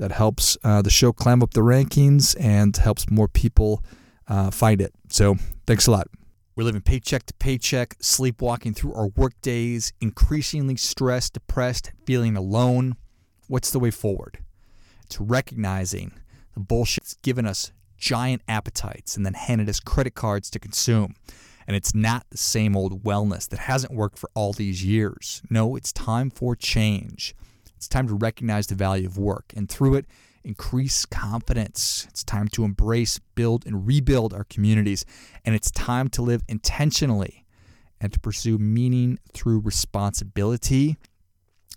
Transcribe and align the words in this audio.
That 0.00 0.12
helps 0.12 0.56
uh, 0.64 0.80
the 0.80 0.88
show 0.88 1.12
climb 1.12 1.42
up 1.42 1.52
the 1.52 1.60
rankings 1.60 2.34
and 2.40 2.74
helps 2.74 3.10
more 3.10 3.28
people 3.28 3.84
uh, 4.26 4.50
find 4.50 4.80
it. 4.80 4.94
So 5.10 5.36
thanks 5.66 5.86
a 5.86 5.90
lot. 5.90 6.08
We're 6.56 6.64
living 6.64 6.80
paycheck 6.80 7.26
to 7.26 7.34
paycheck, 7.34 7.96
sleepwalking 8.00 8.72
through 8.72 8.94
our 8.94 9.08
work 9.08 9.34
days, 9.42 9.92
increasingly 10.00 10.76
stressed, 10.76 11.34
depressed, 11.34 11.92
feeling 12.06 12.34
alone. 12.34 12.96
What's 13.46 13.70
the 13.70 13.78
way 13.78 13.90
forward? 13.90 14.38
It's 15.04 15.20
recognizing 15.20 16.12
the 16.54 16.60
bullshit's 16.60 17.16
given 17.22 17.44
us 17.44 17.70
giant 17.98 18.40
appetites 18.48 19.18
and 19.18 19.26
then 19.26 19.34
handed 19.34 19.68
us 19.68 19.80
credit 19.80 20.14
cards 20.14 20.48
to 20.50 20.58
consume. 20.58 21.14
And 21.66 21.76
it's 21.76 21.94
not 21.94 22.24
the 22.30 22.38
same 22.38 22.74
old 22.74 23.04
wellness 23.04 23.46
that 23.50 23.60
hasn't 23.60 23.92
worked 23.92 24.18
for 24.18 24.30
all 24.34 24.54
these 24.54 24.82
years. 24.82 25.42
No, 25.50 25.76
it's 25.76 25.92
time 25.92 26.30
for 26.30 26.56
change. 26.56 27.34
It's 27.80 27.88
time 27.88 28.06
to 28.08 28.14
recognize 28.14 28.66
the 28.66 28.74
value 28.74 29.06
of 29.06 29.16
work 29.16 29.54
and 29.56 29.66
through 29.66 29.94
it, 29.94 30.06
increase 30.44 31.06
confidence. 31.06 32.06
It's 32.10 32.22
time 32.22 32.46
to 32.48 32.64
embrace, 32.64 33.18
build, 33.34 33.64
and 33.64 33.86
rebuild 33.86 34.34
our 34.34 34.44
communities. 34.44 35.06
And 35.46 35.54
it's 35.54 35.70
time 35.70 36.08
to 36.10 36.20
live 36.20 36.42
intentionally 36.46 37.46
and 37.98 38.12
to 38.12 38.20
pursue 38.20 38.58
meaning 38.58 39.18
through 39.32 39.60
responsibility. 39.60 40.98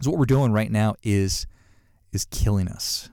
So 0.02 0.10
what 0.10 0.20
we're 0.20 0.26
doing 0.26 0.52
right 0.52 0.70
now 0.70 0.96
is 1.04 1.48
is 2.12 2.26
killing 2.26 2.68
us. 2.68 3.10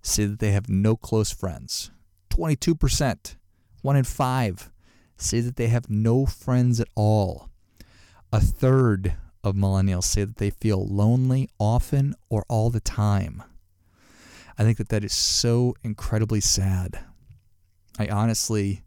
say 0.01 0.25
that 0.25 0.39
they 0.39 0.53
have 0.53 0.70
no 0.70 0.97
close 0.97 1.31
friends. 1.31 1.91
22%, 2.31 3.37
one 3.83 3.97
in 3.97 4.05
five, 4.05 4.73
say 5.19 5.41
that 5.41 5.57
they 5.57 5.69
have 5.69 5.91
no 5.91 6.25
friends 6.25 6.81
at 6.81 6.89
all. 6.95 7.51
A 8.33 8.41
third 8.41 9.15
of 9.45 9.55
millennials 9.55 10.05
say 10.05 10.25
that 10.25 10.37
they 10.37 10.51
feel 10.51 10.87
lonely 10.87 11.49
often 11.59 12.15
or 12.29 12.45
all 12.49 12.71
the 12.71 12.81
time. 12.81 13.43
I 14.59 14.65
think 14.65 14.79
that 14.79 14.89
that 14.89 15.05
is 15.05 15.13
so 15.13 15.75
incredibly 15.83 16.41
sad. 16.41 16.99
I 17.99 18.09
honestly, 18.09 18.83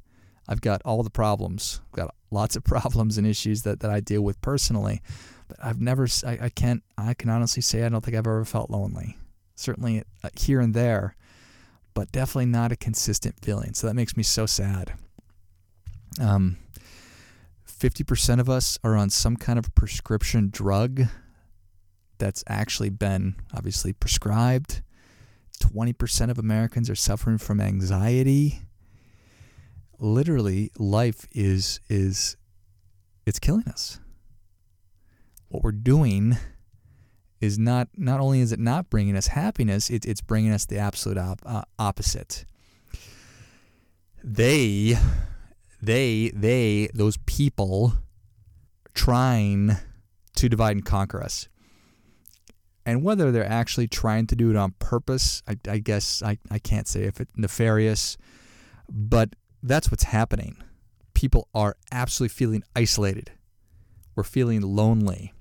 I've 0.48 0.62
got 0.62 0.82
all 0.84 1.04
the 1.04 1.10
problems. 1.10 1.80
I've 1.88 1.96
got 1.96 2.16
lots 2.32 2.56
of 2.56 2.64
problems 2.66 3.18
and 3.18 3.26
issues 3.26 3.64
that, 3.64 3.80
that 3.80 3.92
I 3.92 4.00
deal 4.00 4.22
with 4.22 4.42
personally, 4.42 5.02
but 5.48 5.58
I've 5.64 5.80
never, 5.80 6.08
I, 6.26 6.38
I 6.44 6.50
can't, 6.50 6.84
I 6.98 7.14
can 7.14 7.30
honestly 7.30 7.62
say 7.62 7.84
I 7.84 7.90
don't 7.90 8.04
think 8.04 8.18
I've 8.18 8.28
ever 8.28 8.46
felt 8.46 8.70
lonely. 8.70 9.18
Certainly 9.56 10.04
uh, 10.24 10.30
here 10.38 10.60
and 10.60 10.74
there, 10.74 11.16
but 11.94 12.12
definitely 12.12 12.48
not 12.48 12.72
a 12.72 12.78
consistent 12.78 13.36
feeling. 13.42 13.74
So 13.74 13.88
that 13.88 13.94
makes 13.94 14.18
me 14.18 14.24
so 14.24 14.46
sad. 14.46 14.94
Um, 16.20 16.58
50% 17.80 18.40
of 18.40 18.50
us 18.50 18.78
are 18.84 18.96
on 18.96 19.10
some 19.10 19.38
kind 19.38 19.58
of 19.58 19.74
prescription 19.74 20.50
drug 20.50 21.04
that's 22.18 22.44
actually 22.48 22.90
been 22.90 23.36
obviously 23.56 23.94
prescribed. 23.94 24.82
20% 25.62 26.30
of 26.30 26.38
Americans 26.38 26.90
are 26.90 26.96
suffering 26.96 27.38
from 27.38 27.62
anxiety. 27.62 28.62
Literally, 29.98 30.72
life 30.78 31.28
is 31.32 31.82
is 31.90 32.38
it's 33.26 33.40
killing 33.40 33.68
us. 33.68 34.00
What 35.50 35.64
we're 35.64 35.72
doing 35.72 36.38
is 37.42 37.60
not 37.60 37.90
not 37.98 38.20
only 38.20 38.40
is 38.40 38.52
it 38.52 38.60
not 38.60 38.90
bringing 38.90 39.16
us 39.18 39.28
happiness, 39.28 39.90
it, 39.90 40.06
it's 40.06 40.22
bringing 40.22 40.52
us 40.52 40.66
the 40.66 40.78
absolute 40.78 41.18
op- 41.18 41.42
uh, 41.46 41.64
opposite. 41.78 42.46
They 44.24 44.98
they 45.82 46.32
they 46.36 46.90
those 46.94 47.18
people 47.26 47.94
trying 48.94 49.78
to 50.36 50.50
divide 50.50 50.76
and 50.76 50.86
conquer 50.86 51.22
us. 51.24 51.48
And 52.86 53.04
whether 53.04 53.32
they're 53.32 53.46
actually 53.46 53.88
trying 53.88 54.26
to 54.28 54.36
do 54.36 54.50
it 54.50 54.56
on 54.56 54.72
purpose 54.80 55.44
i, 55.48 55.58
I 55.70 55.78
guess 55.78 56.24
I, 56.24 56.40
I 56.50 56.58
can't 56.58 56.88
say 56.88 57.04
if 57.04 57.22
it's 57.22 57.32
nefarious 57.36 58.18
but 58.90 59.36
that's 59.62 59.92
what's 59.92 60.04
happening. 60.04 60.58
People 61.14 61.48
are 61.54 61.76
absolutely 61.92 62.34
feeling 62.34 62.64
isolated. 62.76 63.32
We're 64.16 64.24
feeling 64.24 64.62
lonely. 64.62 65.34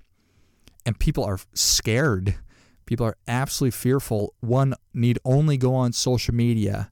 And 0.84 0.98
people 0.98 1.24
are 1.24 1.38
scared. 1.54 2.36
People 2.86 3.06
are 3.06 3.16
absolutely 3.26 3.72
fearful. 3.72 4.34
One 4.40 4.74
need 4.94 5.18
only 5.24 5.56
go 5.56 5.74
on 5.74 5.92
social 5.92 6.34
media 6.34 6.90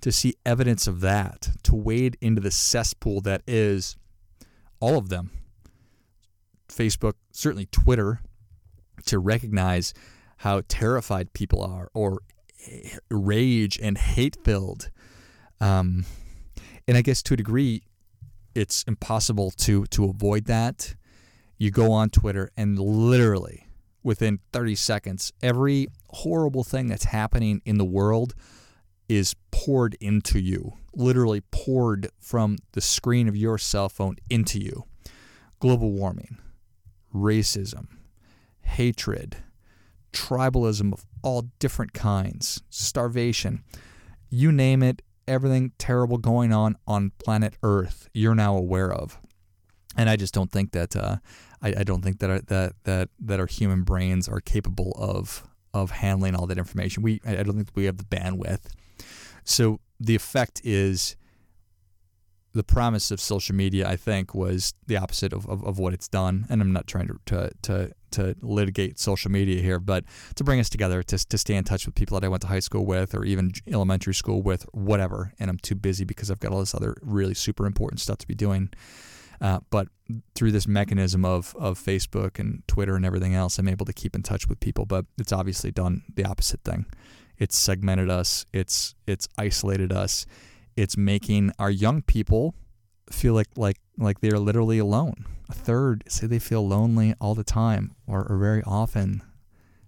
to 0.00 0.12
see 0.12 0.34
evidence 0.46 0.86
of 0.86 1.00
that, 1.00 1.50
to 1.64 1.74
wade 1.74 2.16
into 2.20 2.40
the 2.40 2.50
cesspool 2.50 3.20
that 3.22 3.42
is 3.46 3.96
all 4.80 4.96
of 4.96 5.08
them 5.08 5.30
Facebook, 6.68 7.14
certainly 7.32 7.66
Twitter, 7.66 8.20
to 9.06 9.18
recognize 9.18 9.94
how 10.38 10.62
terrified 10.68 11.32
people 11.32 11.62
are 11.62 11.90
or 11.94 12.20
rage 13.10 13.78
and 13.82 13.98
hate 13.98 14.36
filled. 14.44 14.90
Um, 15.60 16.04
and 16.86 16.96
I 16.96 17.02
guess 17.02 17.22
to 17.24 17.34
a 17.34 17.36
degree, 17.36 17.82
it's 18.54 18.82
impossible 18.84 19.50
to, 19.52 19.86
to 19.86 20.04
avoid 20.04 20.44
that. 20.44 20.94
You 21.56 21.70
go 21.70 21.90
on 21.92 22.10
Twitter 22.10 22.50
and 22.56 22.78
literally 22.78 23.66
within 24.02 24.38
30 24.52 24.74
seconds, 24.76 25.32
every 25.42 25.88
horrible 26.10 26.64
thing 26.64 26.86
that's 26.86 27.04
happening 27.04 27.60
in 27.64 27.78
the 27.78 27.84
world 27.84 28.34
is 29.08 29.34
poured 29.50 29.96
into 30.00 30.38
you, 30.38 30.74
literally 30.94 31.40
poured 31.50 32.08
from 32.20 32.58
the 32.72 32.80
screen 32.80 33.28
of 33.28 33.36
your 33.36 33.58
cell 33.58 33.88
phone 33.88 34.16
into 34.28 34.60
you. 34.60 34.84
Global 35.60 35.90
warming, 35.90 36.38
racism, 37.14 37.88
hatred, 38.60 39.38
tribalism 40.12 40.92
of 40.92 41.04
all 41.22 41.50
different 41.58 41.92
kinds, 41.92 42.62
starvation, 42.70 43.64
you 44.30 44.52
name 44.52 44.82
it, 44.82 45.02
everything 45.26 45.72
terrible 45.78 46.18
going 46.18 46.52
on 46.52 46.76
on 46.86 47.12
planet 47.18 47.54
Earth, 47.62 48.08
you're 48.12 48.34
now 48.34 48.56
aware 48.56 48.92
of. 48.92 49.18
And 49.96 50.08
I 50.08 50.16
just 50.16 50.32
don't 50.32 50.52
think 50.52 50.72
that 50.72 50.94
uh, 50.94 51.16
I, 51.60 51.74
I, 51.78 51.84
don't 51.84 52.02
think 52.02 52.20
that 52.20 52.30
our, 52.30 52.40
that 52.42 52.74
that 52.84 53.08
that 53.18 53.40
our 53.40 53.46
human 53.46 53.82
brains 53.82 54.28
are 54.28 54.40
capable 54.40 54.92
of 54.96 55.48
of 55.74 55.90
handling 55.90 56.36
all 56.36 56.46
that 56.46 56.58
information. 56.58 57.02
We 57.02 57.20
I 57.26 57.42
don't 57.42 57.56
think 57.56 57.70
we 57.74 57.86
have 57.86 57.96
the 57.96 58.04
bandwidth 58.04 58.66
so 59.48 59.80
the 59.98 60.14
effect 60.14 60.60
is 60.64 61.16
the 62.52 62.64
promise 62.64 63.10
of 63.10 63.20
social 63.20 63.54
media, 63.54 63.88
I 63.88 63.96
think, 63.96 64.34
was 64.34 64.74
the 64.86 64.96
opposite 64.96 65.32
of, 65.32 65.48
of, 65.48 65.64
of 65.64 65.78
what 65.78 65.92
it's 65.92 66.08
done. 66.08 66.46
And 66.48 66.60
I'm 66.60 66.72
not 66.72 66.86
trying 66.86 67.08
to, 67.08 67.18
to, 67.26 67.50
to, 67.62 67.92
to, 68.12 68.34
litigate 68.40 68.98
social 68.98 69.30
media 69.30 69.62
here, 69.62 69.78
but 69.78 70.04
to 70.34 70.44
bring 70.44 70.58
us 70.58 70.68
together, 70.68 71.02
to, 71.02 71.28
to 71.28 71.38
stay 71.38 71.54
in 71.54 71.64
touch 71.64 71.86
with 71.86 71.94
people 71.94 72.18
that 72.18 72.26
I 72.26 72.28
went 72.28 72.42
to 72.42 72.48
high 72.48 72.60
school 72.60 72.84
with 72.84 73.14
or 73.14 73.24
even 73.24 73.52
elementary 73.66 74.14
school 74.14 74.42
with, 74.42 74.64
whatever. 74.72 75.32
And 75.38 75.50
I'm 75.50 75.58
too 75.58 75.74
busy 75.74 76.04
because 76.04 76.30
I've 76.30 76.40
got 76.40 76.52
all 76.52 76.60
this 76.60 76.74
other 76.74 76.96
really 77.02 77.34
super 77.34 77.66
important 77.66 78.00
stuff 78.00 78.18
to 78.18 78.26
be 78.26 78.34
doing. 78.34 78.70
Uh, 79.40 79.60
but 79.70 79.88
through 80.34 80.52
this 80.52 80.66
mechanism 80.66 81.24
of, 81.24 81.54
of 81.58 81.78
Facebook 81.78 82.38
and 82.38 82.66
Twitter 82.66 82.96
and 82.96 83.04
everything 83.04 83.34
else, 83.34 83.58
I'm 83.58 83.68
able 83.68 83.86
to 83.86 83.92
keep 83.92 84.16
in 84.16 84.22
touch 84.22 84.48
with 84.48 84.58
people. 84.58 84.84
But 84.84 85.04
it's 85.16 85.32
obviously 85.32 85.70
done 85.70 86.02
the 86.14 86.24
opposite 86.24 86.64
thing. 86.64 86.86
It's 87.38 87.56
segmented 87.56 88.10
us. 88.10 88.44
It's 88.52 88.94
it's 89.06 89.28
isolated 89.38 89.92
us. 89.92 90.26
It's 90.76 90.96
making 90.96 91.52
our 91.58 91.70
young 91.70 92.02
people 92.02 92.54
feel 93.10 93.34
like 93.34 93.48
like 93.56 93.78
like 93.96 94.20
they're 94.20 94.38
literally 94.38 94.78
alone. 94.78 95.24
A 95.48 95.54
third 95.54 96.04
say 96.08 96.26
they 96.26 96.38
feel 96.38 96.66
lonely 96.66 97.14
all 97.20 97.34
the 97.34 97.44
time 97.44 97.94
or, 98.06 98.26
or 98.28 98.36
very 98.38 98.62
often. 98.64 99.22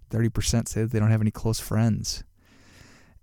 Thirty 0.09 0.29
percent 0.29 0.67
say 0.67 0.81
that 0.81 0.91
they 0.91 0.99
don't 0.99 1.11
have 1.11 1.21
any 1.21 1.31
close 1.31 1.59
friends. 1.59 2.23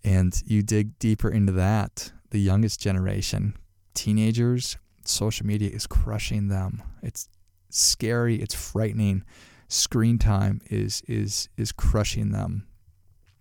And 0.05 0.41
you 0.47 0.63
dig 0.63 0.99
deeper 0.99 1.29
into 1.29 1.53
that, 1.53 2.13
the 2.31 2.39
youngest 2.39 2.81
generation, 2.81 3.57
teenagers, 3.95 4.77
social 5.05 5.45
media 5.45 5.71
is 5.71 5.87
crushing 5.87 6.49
them. 6.49 6.83
It's 7.03 7.29
scary, 7.71 8.37
it's 8.37 8.55
frightening. 8.55 9.25
Screen 9.69 10.19
time 10.19 10.61
is 10.71 11.03
is 11.09 11.49
is 11.57 11.73
crushing 11.73 12.31
them. 12.31 12.68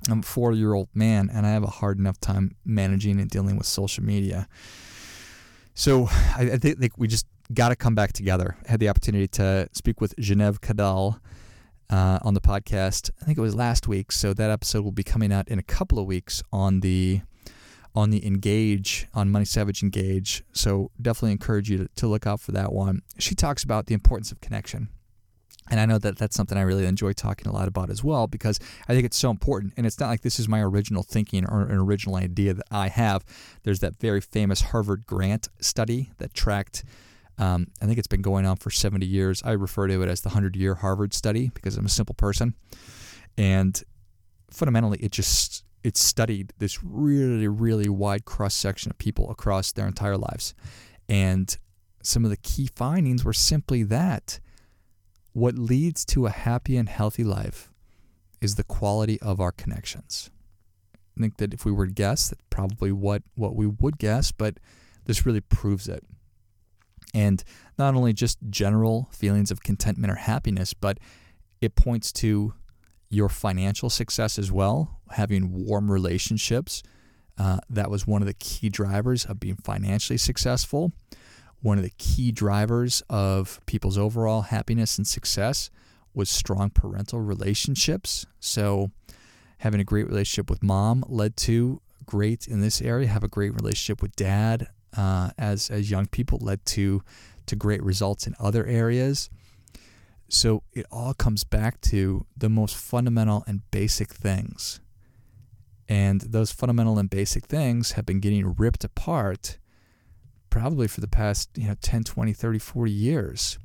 I'm 0.09 0.19
a 0.19 0.23
four 0.23 0.53
year 0.53 0.73
old 0.73 0.89
man 0.93 1.29
and 1.31 1.45
I 1.45 1.51
have 1.51 1.63
a 1.63 1.67
hard 1.67 1.99
enough 1.99 2.19
time 2.19 2.55
managing 2.65 3.19
and 3.19 3.29
dealing 3.29 3.57
with 3.57 3.67
social 3.67 4.03
media. 4.03 4.47
So 5.73 6.07
I, 6.09 6.51
I 6.53 6.57
think 6.57 6.93
we 6.97 7.07
just 7.07 7.27
got 7.53 7.69
to 7.69 7.75
come 7.75 7.95
back 7.95 8.13
together. 8.13 8.57
I 8.67 8.71
had 8.71 8.79
the 8.79 8.89
opportunity 8.89 9.27
to 9.29 9.69
speak 9.73 10.01
with 10.01 10.15
Genevieve 10.17 10.61
Cadal 10.61 11.19
uh, 11.89 12.19
on 12.21 12.33
the 12.33 12.41
podcast. 12.41 13.09
I 13.21 13.25
think 13.25 13.37
it 13.37 13.41
was 13.41 13.55
last 13.55 13.87
week, 13.87 14.11
so 14.11 14.33
that 14.33 14.49
episode 14.49 14.83
will 14.83 14.91
be 14.91 15.03
coming 15.03 15.31
out 15.31 15.47
in 15.47 15.59
a 15.59 15.63
couple 15.63 15.99
of 15.99 16.05
weeks 16.05 16.43
on 16.51 16.81
the 16.81 17.21
on 17.95 18.11
the 18.11 18.25
Engage 18.25 19.07
on 19.13 19.31
Money 19.31 19.45
Savage 19.45 19.81
Engage. 19.81 20.43
So 20.51 20.91
definitely 21.01 21.31
encourage 21.31 21.69
you 21.69 21.77
to, 21.79 21.87
to 21.95 22.07
look 22.07 22.27
out 22.27 22.39
for 22.39 22.51
that 22.51 22.71
one. 22.71 23.01
She 23.17 23.33
talks 23.33 23.63
about 23.63 23.87
the 23.87 23.95
importance 23.95 24.31
of 24.31 24.39
connection. 24.39 24.89
And 25.69 25.79
I 25.79 25.85
know 25.85 25.97
that 25.97 26.17
that's 26.17 26.35
something 26.35 26.57
I 26.57 26.61
really 26.61 26.85
enjoy 26.85 27.13
talking 27.13 27.47
a 27.47 27.53
lot 27.53 27.67
about 27.67 27.89
as 27.89 28.03
well 28.03 28.27
because 28.27 28.59
I 28.87 28.93
think 28.93 29.05
it's 29.05 29.17
so 29.17 29.29
important. 29.29 29.73
And 29.75 29.85
it's 29.85 29.99
not 29.99 30.07
like 30.07 30.21
this 30.21 30.39
is 30.39 30.47
my 30.47 30.61
original 30.61 31.03
thinking 31.03 31.45
or 31.45 31.61
an 31.61 31.77
original 31.77 32.15
idea 32.15 32.53
that 32.53 32.65
I 32.71 32.87
have. 32.87 33.25
There's 33.63 33.79
that 33.79 33.99
very 33.99 34.21
famous 34.21 34.61
Harvard 34.61 35.05
Grant 35.05 35.49
study 35.59 36.11
that 36.19 36.33
tracked, 36.33 36.83
um, 37.37 37.67
I 37.81 37.85
think 37.85 37.97
it's 37.97 38.07
been 38.07 38.21
going 38.21 38.45
on 38.45 38.55
for 38.57 38.69
70 38.69 39.05
years. 39.05 39.43
I 39.43 39.51
refer 39.51 39.87
to 39.87 40.01
it 40.01 40.09
as 40.09 40.21
the 40.21 40.29
100 40.29 40.55
year 40.55 40.75
Harvard 40.75 41.13
study 41.13 41.51
because 41.53 41.77
I'm 41.77 41.85
a 41.85 41.89
simple 41.89 42.15
person. 42.15 42.55
And 43.37 43.81
fundamentally, 44.49 44.99
it 44.99 45.11
just 45.11 45.63
it 45.83 45.95
studied 45.95 46.53
this 46.57 46.83
really, 46.83 47.47
really 47.47 47.87
wide 47.87 48.25
cross 48.25 48.55
section 48.55 48.89
of 48.89 48.97
people 48.97 49.29
across 49.29 49.71
their 49.71 49.87
entire 49.87 50.17
lives. 50.17 50.53
And 51.07 51.55
some 52.01 52.23
of 52.23 52.29
the 52.29 52.37
key 52.37 52.69
findings 52.75 53.23
were 53.23 53.33
simply 53.33 53.83
that 53.83 54.39
what 55.37 55.55
leads 55.55 56.03
to 56.03 56.25
a 56.25 56.31
happy 56.31 56.75
and 56.75 56.89
healthy 56.89 57.23
life 57.23 57.69
is 58.41 58.55
the 58.55 58.63
quality 58.63 59.21
of 59.21 59.39
our 59.39 59.51
connections. 59.51 60.31
I 61.15 61.21
think 61.21 61.37
that 61.37 61.53
if 61.53 61.63
we 61.63 61.71
were 61.71 61.85
to 61.85 61.93
guess, 61.93 62.29
that's 62.29 62.41
probably 62.49 62.91
what, 62.91 63.21
what 63.35 63.55
we 63.55 63.67
would 63.67 63.99
guess, 63.99 64.31
but 64.31 64.57
this 65.05 65.27
really 65.27 65.41
proves 65.41 65.87
it. 65.87 66.03
And 67.13 67.43
not 67.77 67.93
only 67.93 68.13
just 68.13 68.39
general 68.49 69.09
feelings 69.11 69.51
of 69.51 69.61
contentment 69.61 70.11
or 70.11 70.15
happiness, 70.15 70.73
but 70.73 70.97
it 71.61 71.75
points 71.75 72.11
to 72.13 72.55
your 73.11 73.29
financial 73.29 73.91
success 73.91 74.39
as 74.39 74.51
well, 74.51 75.01
having 75.11 75.67
warm 75.67 75.91
relationships. 75.91 76.81
Uh, 77.37 77.59
that 77.69 77.91
was 77.91 78.07
one 78.07 78.23
of 78.23 78.27
the 78.27 78.33
key 78.33 78.69
drivers 78.69 79.23
of 79.23 79.39
being 79.39 79.57
financially 79.57 80.17
successful. 80.17 80.93
One 81.61 81.77
of 81.77 81.83
the 81.83 81.93
key 81.97 82.31
drivers 82.31 83.01
of 83.09 83.59
people's 83.65 83.97
overall 83.97 84.43
happiness 84.43 84.97
and 84.97 85.07
success 85.07 85.69
was 86.13 86.29
strong 86.29 86.69
parental 86.69 87.19
relationships. 87.19 88.25
So, 88.39 88.91
having 89.59 89.79
a 89.79 89.83
great 89.83 90.07
relationship 90.07 90.49
with 90.49 90.61
mom 90.61 91.03
led 91.07 91.35
to 91.37 91.81
great 92.05 92.47
in 92.47 92.61
this 92.61 92.81
area. 92.81 93.07
Have 93.07 93.23
a 93.23 93.27
great 93.27 93.53
relationship 93.53 94.01
with 94.01 94.15
dad 94.15 94.67
uh, 94.95 95.29
as 95.37 95.69
as 95.69 95.91
young 95.91 96.07
people 96.07 96.39
led 96.41 96.65
to 96.65 97.03
to 97.45 97.55
great 97.55 97.83
results 97.83 98.25
in 98.25 98.35
other 98.39 98.65
areas. 98.65 99.29
So 100.29 100.63
it 100.73 100.85
all 100.91 101.13
comes 101.13 101.43
back 101.43 101.79
to 101.81 102.25
the 102.35 102.49
most 102.49 102.75
fundamental 102.75 103.43
and 103.47 103.61
basic 103.71 104.11
things. 104.11 104.81
And 105.87 106.19
those 106.19 106.51
fundamental 106.51 106.99
and 106.99 107.09
basic 107.09 107.45
things 107.45 107.93
have 107.93 108.05
been 108.05 108.19
getting 108.19 108.55
ripped 108.57 108.83
apart 108.83 109.57
probably 110.49 110.87
for 110.87 111.01
the 111.01 111.07
past, 111.07 111.49
you 111.55 111.67
know, 111.67 111.75
10, 111.81 112.03
20, 112.03 112.33
30, 112.33 112.59
40 112.59 112.91
years 112.91 113.59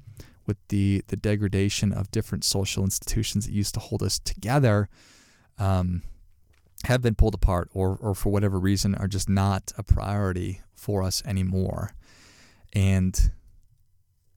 with 0.47 0.57
the 0.69 1.03
the 1.07 1.17
degradation 1.17 1.93
of 1.93 2.11
different 2.11 2.45
social 2.45 2.83
institutions 2.83 3.47
that 3.47 3.53
used 3.53 3.75
to 3.75 3.81
hold 3.81 4.03
us 4.03 4.19
together 4.19 4.89
um, 5.59 6.03
have 6.85 7.03
been 7.03 7.15
pulled 7.15 7.35
apart 7.35 7.69
or, 7.73 7.97
or 8.01 8.15
for 8.15 8.31
whatever 8.31 8.59
reason 8.59 8.95
are 8.95 9.09
just 9.09 9.29
not 9.29 9.73
a 9.77 9.83
priority 9.83 10.61
for 10.75 11.03
us 11.03 11.23
anymore. 11.25 11.93
And 12.73 13.31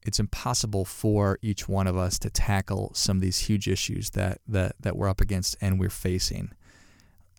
it's 0.03 0.19
impossible 0.19 0.85
for 0.85 1.39
each 1.41 1.67
one 1.67 1.87
of 1.87 1.97
us 1.97 2.19
to 2.19 2.29
tackle 2.29 2.91
some 2.93 3.17
of 3.17 3.21
these 3.21 3.39
huge 3.39 3.67
issues 3.67 4.11
that 4.11 4.41
that, 4.47 4.75
that 4.79 4.95
we're 4.95 5.09
up 5.09 5.21
against 5.21 5.57
and 5.61 5.79
we're 5.79 5.89
facing. 5.89 6.51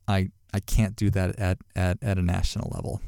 I 0.09 0.31
I 0.53 0.61
can't 0.61 0.97
do 0.97 1.11
that 1.11 1.39
at, 1.39 1.59
at, 1.75 1.99
at 2.03 2.19
a 2.19 2.23
national 2.23 2.71
level. 2.75 3.01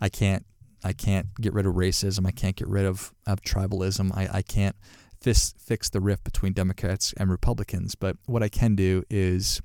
I 0.00 0.08
can't 0.08 0.46
I 0.86 0.92
can't 0.92 1.26
get 1.40 1.52
rid 1.52 1.66
of 1.66 1.74
racism. 1.74 2.26
I 2.26 2.30
can't 2.30 2.54
get 2.54 2.68
rid 2.68 2.86
of, 2.86 3.12
of 3.26 3.42
tribalism. 3.42 4.16
I, 4.16 4.28
I 4.38 4.42
can't 4.42 4.76
fix, 5.20 5.52
fix 5.58 5.90
the 5.90 6.00
rift 6.00 6.22
between 6.22 6.52
Democrats 6.52 7.12
and 7.16 7.28
Republicans. 7.28 7.96
But 7.96 8.16
what 8.26 8.42
I 8.44 8.48
can 8.48 8.76
do 8.76 9.02
is 9.10 9.60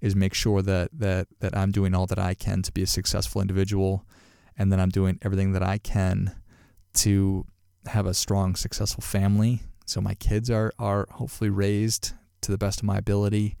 is 0.00 0.14
make 0.14 0.34
sure 0.34 0.62
that 0.62 0.90
that 0.92 1.26
that 1.40 1.56
I'm 1.56 1.72
doing 1.72 1.94
all 1.94 2.06
that 2.06 2.18
I 2.18 2.34
can 2.34 2.62
to 2.62 2.72
be 2.72 2.82
a 2.82 2.86
successful 2.86 3.40
individual 3.40 4.06
and 4.56 4.72
that 4.72 4.80
I'm 4.80 4.88
doing 4.88 5.18
everything 5.22 5.52
that 5.52 5.62
I 5.62 5.78
can 5.78 6.36
to 6.94 7.44
have 7.86 8.06
a 8.06 8.14
strong, 8.14 8.56
successful 8.56 9.02
family. 9.02 9.62
So 9.84 10.00
my 10.00 10.14
kids 10.14 10.50
are 10.50 10.72
are 10.78 11.06
hopefully 11.10 11.50
raised 11.50 12.12
to 12.42 12.50
the 12.50 12.58
best 12.58 12.80
of 12.80 12.84
my 12.84 12.96
ability. 12.96 13.56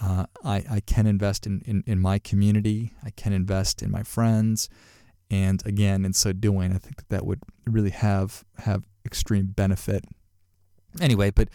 Uh, 0.00 0.26
I, 0.44 0.64
I 0.70 0.80
can 0.80 1.06
invest 1.06 1.46
in, 1.46 1.62
in, 1.64 1.82
in 1.86 1.98
my 1.98 2.18
community. 2.18 2.92
I 3.02 3.10
can 3.10 3.32
invest 3.32 3.82
in 3.82 3.90
my 3.90 4.02
friends. 4.02 4.68
And 5.30 5.64
again, 5.66 6.04
in 6.04 6.12
so 6.12 6.32
doing, 6.32 6.72
I 6.72 6.78
think 6.78 6.96
that, 6.96 7.08
that 7.10 7.26
would 7.26 7.40
really 7.66 7.90
have 7.90 8.44
have 8.58 8.84
extreme 9.04 9.46
benefit. 9.46 10.04
Anyway, 11.00 11.30
but 11.30 11.48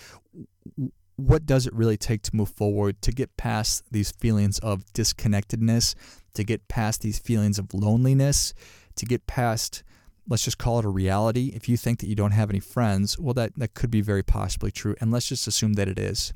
what 1.15 1.45
does 1.45 1.65
it 1.67 1.73
really 1.73 1.97
take 1.97 2.21
to 2.23 2.35
move 2.35 2.49
forward 2.49 3.01
to 3.01 3.11
get 3.11 3.35
past 3.37 3.83
these 3.91 4.11
feelings 4.11 4.59
of 4.59 4.85
disconnectedness, 4.93 5.95
to 6.33 6.43
get 6.43 6.67
past 6.67 7.01
these 7.01 7.19
feelings 7.19 7.57
of 7.57 7.73
loneliness, 7.73 8.53
to 8.95 9.05
get 9.05 9.25
past 9.27 9.83
let's 10.27 10.43
just 10.43 10.57
call 10.57 10.79
it 10.79 10.85
a 10.85 10.89
reality. 10.89 11.51
If 11.53 11.67
you 11.67 11.77
think 11.77 11.99
that 11.99 12.07
you 12.07 12.15
don't 12.15 12.31
have 12.31 12.49
any 12.49 12.59
friends, 12.59 13.19
well, 13.19 13.33
that, 13.33 13.51
that 13.57 13.73
could 13.73 13.91
be 13.91 14.01
very 14.01 14.23
possibly 14.23 14.71
true. 14.71 14.95
And 15.01 15.11
let's 15.11 15.27
just 15.27 15.47
assume 15.47 15.73
that 15.73 15.87
it 15.87 15.99
is. 15.99 16.33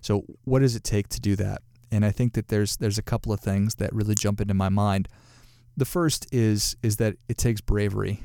So, 0.00 0.24
what 0.44 0.60
does 0.60 0.74
it 0.74 0.84
take 0.84 1.08
to 1.10 1.20
do 1.20 1.36
that? 1.36 1.62
And 1.92 2.04
I 2.04 2.10
think 2.10 2.34
that 2.34 2.48
there's 2.48 2.76
there's 2.76 2.98
a 2.98 3.02
couple 3.02 3.32
of 3.32 3.40
things 3.40 3.76
that 3.76 3.92
really 3.92 4.14
jump 4.14 4.40
into 4.40 4.54
my 4.54 4.68
mind. 4.68 5.08
The 5.80 5.86
first 5.86 6.26
is 6.30 6.76
is 6.82 6.96
that 6.96 7.16
it 7.26 7.38
takes 7.38 7.62
bravery, 7.62 8.24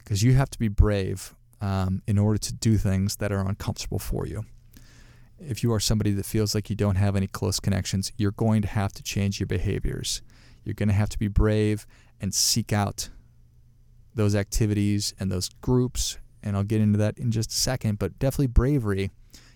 because 0.00 0.22
you 0.22 0.34
have 0.34 0.50
to 0.50 0.58
be 0.58 0.68
brave 0.68 1.34
um, 1.62 2.02
in 2.06 2.18
order 2.18 2.36
to 2.36 2.52
do 2.52 2.76
things 2.76 3.16
that 3.16 3.32
are 3.32 3.40
uncomfortable 3.40 3.98
for 3.98 4.26
you. 4.26 4.44
If 5.38 5.62
you 5.62 5.72
are 5.72 5.80
somebody 5.80 6.12
that 6.12 6.26
feels 6.26 6.54
like 6.54 6.68
you 6.68 6.76
don't 6.76 6.96
have 6.96 7.16
any 7.16 7.26
close 7.26 7.58
connections, 7.58 8.12
you're 8.18 8.32
going 8.32 8.60
to 8.60 8.68
have 8.68 8.92
to 8.92 9.02
change 9.02 9.40
your 9.40 9.46
behaviors. 9.46 10.20
You're 10.62 10.74
going 10.74 10.90
to 10.90 10.94
have 10.94 11.08
to 11.08 11.18
be 11.18 11.28
brave 11.28 11.86
and 12.20 12.34
seek 12.34 12.70
out 12.70 13.08
those 14.14 14.34
activities 14.34 15.14
and 15.18 15.32
those 15.32 15.48
groups. 15.62 16.18
And 16.42 16.54
I'll 16.54 16.64
get 16.64 16.82
into 16.82 16.98
that 16.98 17.18
in 17.18 17.30
just 17.30 17.50
a 17.50 17.56
second, 17.56 17.98
but 17.98 18.18
definitely 18.18 18.48
bravery. 18.48 19.10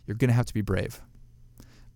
You're 0.07 0.17
going 0.17 0.31
to 0.31 0.35
have 0.35 0.47
to 0.47 0.55
be 0.55 0.63
brave. 0.63 1.03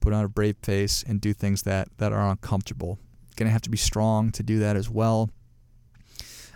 Put 0.01 0.13
on 0.13 0.27
a 0.27 0.29
brave 0.29 0.57
face 0.63 1.03
and 1.03 1.23
do 1.23 1.33
things 1.33 1.63
that, 1.63 1.89
that 1.97 2.13
are 2.13 2.31
uncomfortable. 2.31 2.99
Going 3.37 3.47
to 3.49 3.53
have 3.53 3.63
to 3.63 3.71
be 3.71 3.79
strong 3.79 4.31
to 4.33 4.43
do 4.43 4.59
that 4.61 4.77
as 4.77 4.91
well. 4.91 5.31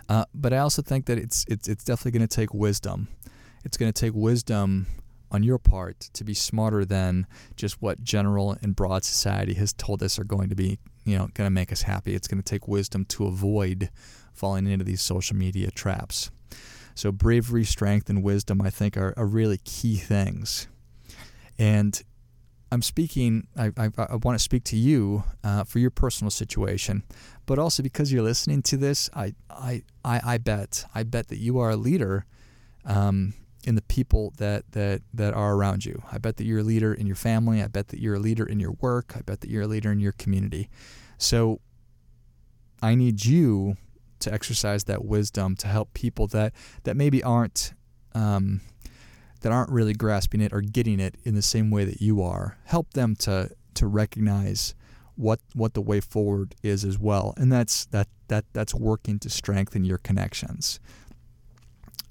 Uh, 0.09 0.25
but 0.33 0.53
I 0.53 0.59
also 0.59 0.81
think 0.81 1.05
that 1.07 1.17
it's, 1.17 1.45
it's, 1.49 1.67
it's 1.67 1.83
definitely 1.83 2.19
going 2.19 2.27
to 2.27 2.35
take 2.35 2.53
wisdom. 2.53 3.07
It's 3.65 3.77
going 3.77 3.91
to 3.91 3.99
take 3.99 4.13
wisdom 4.13 4.87
on 5.31 5.43
your 5.43 5.57
part 5.57 5.99
to 6.13 6.23
be 6.23 6.33
smarter 6.33 6.85
than 6.85 7.27
just 7.55 7.81
what 7.81 8.03
general 8.03 8.55
and 8.61 8.75
broad 8.75 9.03
society 9.03 9.53
has 9.55 9.73
told 9.73 10.01
us 10.01 10.17
are 10.17 10.23
going 10.23 10.49
to 10.49 10.55
be, 10.55 10.79
you 11.03 11.17
know, 11.17 11.27
going 11.33 11.45
to 11.47 11.51
make 11.51 11.71
us 11.71 11.81
happy. 11.81 12.15
It's 12.15 12.27
going 12.27 12.41
to 12.41 12.49
take 12.49 12.67
wisdom 12.67 13.03
to 13.05 13.25
avoid 13.27 13.89
falling 14.33 14.67
into 14.67 14.85
these 14.85 15.01
social 15.01 15.35
media 15.35 15.71
traps. 15.71 16.31
So, 16.95 17.11
bravery, 17.11 17.63
strength, 17.63 18.09
and 18.09 18.23
wisdom, 18.23 18.61
I 18.61 18.69
think, 18.69 18.97
are, 18.97 19.13
are 19.17 19.25
really 19.25 19.59
key 19.63 19.97
things. 19.97 20.67
And 21.59 22.01
I'm 22.71 22.81
speaking, 22.81 23.47
I, 23.57 23.71
I, 23.77 23.89
I 23.97 24.15
want 24.15 24.37
to 24.37 24.43
speak 24.43 24.63
to 24.65 24.75
you 24.75 25.23
uh, 25.43 25.63
for 25.63 25.79
your 25.79 25.89
personal 25.89 26.29
situation, 26.31 27.03
but 27.45 27.57
also 27.57 27.81
because 27.81 28.11
you're 28.11 28.23
listening 28.23 28.61
to 28.63 28.77
this, 28.77 29.09
I, 29.13 29.33
I, 29.49 29.83
I, 30.03 30.21
I 30.23 30.37
bet, 30.37 30.85
I 30.93 31.03
bet 31.03 31.29
that 31.29 31.37
you 31.37 31.59
are 31.59 31.69
a 31.69 31.77
leader 31.77 32.25
um, 32.85 33.33
in 33.63 33.75
the 33.75 33.81
people 33.83 34.33
that, 34.37 34.69
that, 34.73 35.01
that 35.13 35.33
are 35.33 35.55
around 35.55 35.85
you. 35.85 36.03
I 36.11 36.17
bet 36.17 36.37
that 36.37 36.43
you're 36.43 36.59
a 36.59 36.63
leader 36.63 36.93
in 36.93 37.07
your 37.07 37.15
family. 37.15 37.63
I 37.63 37.67
bet 37.67 37.87
that 37.89 37.99
you're 37.99 38.15
a 38.15 38.19
leader 38.19 38.45
in 38.45 38.59
your 38.59 38.71
work. 38.81 39.13
I 39.15 39.21
bet 39.21 39.41
that 39.41 39.49
you're 39.49 39.63
a 39.63 39.67
leader 39.67 39.91
in 39.91 39.99
your 39.99 40.13
community. 40.13 40.69
So 41.17 41.61
I 42.81 42.95
need 42.95 43.25
you 43.25 43.77
to 44.19 44.33
exercise 44.33 44.85
that 44.85 45.05
wisdom 45.05 45.55
to 45.55 45.67
help 45.67 45.93
people 45.93 46.27
that 46.27 46.53
that 46.83 46.97
maybe 46.97 47.23
aren't 47.23 47.73
um, 48.15 48.61
that 49.41 49.51
aren't 49.51 49.71
really 49.71 49.93
grasping 49.93 50.41
it 50.41 50.53
or 50.53 50.61
getting 50.61 50.99
it 50.99 51.15
in 51.23 51.35
the 51.35 51.41
same 51.41 51.69
way 51.69 51.85
that 51.85 52.01
you 52.01 52.21
are. 52.21 52.57
Help 52.65 52.93
them 52.93 53.15
to 53.15 53.51
to 53.75 53.87
recognize 53.87 54.73
what 55.15 55.39
what 55.53 55.73
the 55.73 55.81
way 55.81 55.99
forward 55.99 56.55
is 56.63 56.83
as 56.83 56.97
well, 56.97 57.33
and 57.37 57.51
that's 57.51 57.85
that 57.87 58.07
that 58.27 58.45
that's 58.53 58.73
working 58.73 59.19
to 59.19 59.29
strengthen 59.29 59.83
your 59.83 59.97
connections. 59.97 60.79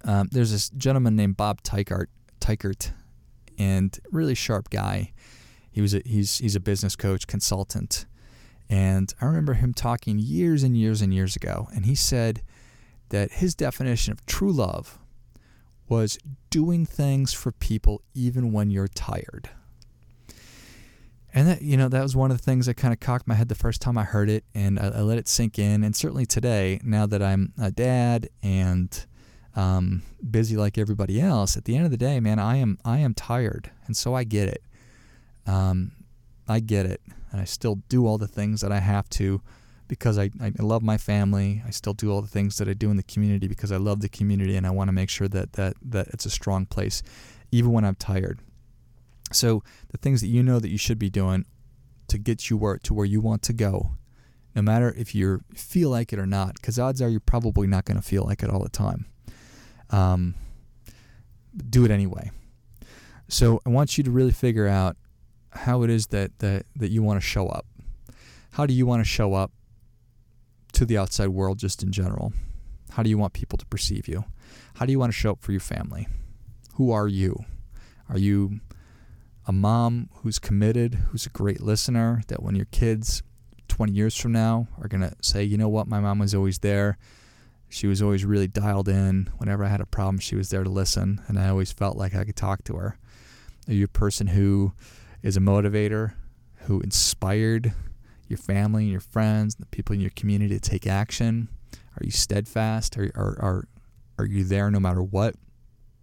Um, 0.05 0.29
there's 0.31 0.53
this 0.53 0.69
gentleman 0.71 1.17
named 1.17 1.37
Bob 1.37 1.63
Tykert, 1.63 2.07
Tykert, 2.41 2.93
and 3.59 3.99
really 4.11 4.35
sharp 4.35 4.71
guy. 4.71 5.13
He 5.71 5.81
was 5.81 5.95
a, 5.95 6.03
he's 6.05 6.39
he's 6.39 6.57
a 6.57 6.61
business 6.61 6.97
coach 6.97 7.27
consultant, 7.27 8.07
and 8.69 9.13
I 9.21 9.27
remember 9.27 9.55
him 9.55 9.73
talking 9.75 10.19
years 10.19 10.63
and 10.63 10.77
years 10.77 11.03
and 11.03 11.13
years 11.13 11.37
ago, 11.37 11.69
and 11.75 11.87
he 11.87 11.95
said 11.95 12.43
that 13.11 13.33
his 13.33 13.55
definition 13.55 14.13
of 14.13 14.25
true 14.27 14.53
love 14.53 14.99
was 15.89 16.19
doing 16.51 16.87
things 16.87 17.33
for 17.33 17.53
people 17.53 18.03
even 18.15 18.53
when 18.53 18.71
you're 18.71 18.89
tired. 18.89 19.51
and 21.35 21.49
that 21.49 21.63
you 21.63 21.77
know 21.77 21.89
that 21.89 22.03
was 22.03 22.17
one 22.17 22.31
of 22.31 22.39
the 22.39 22.43
things 22.43 22.65
that 22.67 22.75
kind 22.75 22.95
of 22.95 23.01
cocked 23.01 23.27
my 23.29 23.35
head 23.35 23.49
the 23.49 23.55
first 23.55 23.83
time 23.83 23.99
I 23.99 24.05
heard 24.05 24.31
it, 24.31 24.45
and 24.55 24.79
I, 24.79 24.87
I 24.87 25.01
let 25.01 25.19
it 25.19 25.29
sink 25.29 25.59
in. 25.59 25.85
And 25.85 25.95
certainly 25.95 26.25
today, 26.25 26.81
now 26.83 27.05
that 27.07 27.23
I'm 27.23 27.53
a 27.61 27.71
dad 27.71 28.31
and 28.43 29.07
um, 29.55 30.03
busy 30.29 30.57
like 30.57 30.79
everybody 30.79 31.21
else, 31.21 31.57
at 31.57 31.65
the 31.67 31.77
end 31.77 31.85
of 31.85 31.91
the 31.91 31.97
day, 31.99 32.21
man, 32.21 32.39
I 32.39 32.57
am 32.57 32.79
I 32.85 32.99
am 32.99 33.13
tired, 33.15 33.71
and 33.87 33.97
so 33.97 34.15
I 34.15 34.25
get 34.25 34.49
it. 34.49 34.63
Um, 35.47 35.93
I 36.49 36.61
get 36.61 36.87
it, 36.87 37.03
and 37.31 37.41
I 37.41 37.45
still 37.45 37.77
do 37.91 38.07
all 38.07 38.17
the 38.19 38.29
things 38.29 38.63
that 38.63 38.73
I 38.73 38.81
have 38.81 39.09
to 39.11 39.43
because 39.89 40.19
I, 40.19 40.31
I 40.41 40.53
love 40.59 40.83
my 40.83 40.99
family. 40.99 41.63
I 41.67 41.71
still 41.71 41.95
do 41.95 42.11
all 42.11 42.23
the 42.23 42.29
things 42.29 42.59
that 42.59 42.69
I 42.69 42.73
do 42.73 42.91
in 42.91 42.97
the 42.97 43.03
community 43.03 43.49
because 43.49 43.73
I 43.73 43.77
love 43.77 44.01
the 44.01 44.09
community, 44.09 44.57
and 44.57 44.67
I 44.67 44.71
want 44.71 44.89
to 44.89 44.93
make 44.93 45.11
sure 45.11 45.29
that 45.29 45.55
that 45.55 45.75
that 45.83 46.09
it's 46.09 46.27
a 46.27 46.31
strong 46.31 46.67
place, 46.67 47.03
even 47.53 47.73
when 47.73 47.85
I'm 47.85 47.95
tired. 47.95 48.41
So 49.33 49.63
the 49.91 49.99
things 49.99 50.21
that 50.21 50.29
you 50.29 50.43
know 50.43 50.59
that 50.59 50.69
you 50.69 50.79
should 50.79 50.99
be 50.99 51.11
doing 51.11 51.45
to 52.09 52.19
get 52.19 52.49
you 52.49 52.57
where 52.57 52.79
to 52.79 52.95
where 52.95 53.07
you 53.07 53.21
want 53.21 53.43
to 53.43 53.53
go, 53.53 53.93
no 54.55 54.63
matter 54.63 54.95
if 54.97 55.15
you 55.15 55.43
feel 55.55 55.91
like 55.91 56.13
it 56.13 56.19
or 56.19 56.27
not, 56.27 56.55
because 56.55 56.79
odds 56.79 57.03
are 57.03 57.09
you're 57.09 57.21
probably 57.21 57.67
not 57.67 57.85
going 57.85 57.97
to 57.97 58.07
feel 58.07 58.25
like 58.25 58.43
it 58.43 58.51
all 58.51 58.63
the 58.63 58.69
time. 58.69 59.07
Um, 59.91 60.35
do 61.71 61.85
it 61.85 61.91
anyway. 61.91 62.31
So 63.29 63.61
I 63.67 63.71
want 63.71 63.99
you 63.99 64.05
to 64.05 64.11
really 64.11 64.33
figure 64.33 64.67
out 64.67 64.97
how 65.51 65.83
it 65.83 65.91
is 65.91 66.09
that 66.09 66.39
that, 66.39 66.67
that 66.77 66.91
you 66.91 67.03
want 67.03 67.21
to 67.21 67.27
show 67.27 67.49
up. 67.49 67.67
How 68.53 68.67
do 68.67 68.75
you 68.75 68.87
want 68.87 69.01
to 69.01 69.09
show 69.09 69.35
up 69.35 69.53
to 70.77 70.85
the 70.85 70.99
outside 70.99 71.29
world 71.29 71.59
just 71.59 71.83
in 71.83 71.91
general? 71.91 72.35
How 72.91 73.03
do 73.03 73.09
you 73.09 73.17
want 73.17 73.33
people 73.33 73.57
to 73.57 73.65
perceive 73.67 74.07
you? 74.07 74.25
How 74.75 74.85
do 74.85 74.93
you 74.93 74.99
want 74.99 75.11
to 75.11 75.19
show 75.19 75.33
up 75.33 75.41
for 75.41 75.53
your 75.53 75.61
family? 75.61 76.07
Who 76.75 76.91
are 76.91 77.09
you? 77.09 77.45
Are 78.11 78.19
you 78.19 78.61
a 79.47 79.53
mom 79.53 80.11
who's 80.17 80.39
committed, 80.39 80.95
who's 81.09 81.25
a 81.25 81.31
great 81.31 81.63
listener, 81.63 82.23
that 82.29 82.43
when 82.43 82.55
your 82.55 82.67
kids 82.67 83.23
20 83.69 83.91
years 83.91 84.17
from 84.17 84.33
now 84.33 84.69
are 84.79 84.87
going 84.87 85.01
to 85.01 85.15
say, 85.23 85.43
you 85.43 85.57
know 85.57 85.69
what, 85.69 85.89
my 85.89 85.99
mom 85.99 86.19
was 86.19 86.35
always 86.35 86.59
there. 86.59 86.99
She 87.71 87.87
was 87.87 88.03
always 88.03 88.27
really 88.27 88.47
dialed 88.47 88.89
in. 88.89 89.31
Whenever 89.39 89.65
I 89.65 89.69
had 89.69 89.81
a 89.81 89.87
problem, 89.87 90.19
she 90.19 90.37
was 90.37 90.51
there 90.51 90.63
to 90.63 90.71
listen, 90.71 91.23
and 91.27 91.39
I 91.39 91.49
always 91.49 91.73
felt 91.73 91.97
like 91.97 92.15
I 92.15 92.25
could 92.25 92.37
talk 92.37 92.65
to 92.65 92.77
her. 92.77 92.99
Are 93.67 93.73
you 93.73 93.85
a 93.85 93.89
person 93.89 94.27
who 94.29 94.75
is 95.23 95.39
a 95.39 95.41
motivator, 95.41 96.13
who 96.67 96.81
inspired 96.81 97.73
your 98.29 98.39
family 98.39 98.85
and 98.85 98.93
your 98.93 99.01
friends, 99.01 99.55
and 99.55 99.63
the 99.63 99.69
people 99.69 99.95
in 99.95 100.01
your 100.01 100.11
community 100.11 100.59
to 100.59 100.61
take 100.61 100.87
action? 100.87 101.49
Are 101.75 102.05
you 102.05 102.11
steadfast? 102.11 102.97
Are, 102.99 103.11
are, 103.15 103.39
are, 103.41 103.69
are 104.19 104.27
you 104.27 104.45
there 104.45 104.71
no 104.71 104.81
matter 104.81 105.03
what? 105.03 105.35